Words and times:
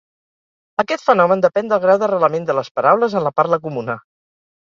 Aquest 0.83 1.03
fenomen 1.09 1.43
depèn 1.45 1.69
del 1.71 1.81
grau 1.83 1.99
d'arrelament 2.03 2.47
de 2.47 2.55
les 2.61 2.73
paraules 2.79 3.17
en 3.21 3.27
la 3.27 3.33
parla 3.41 3.61
comuna. 3.67 3.99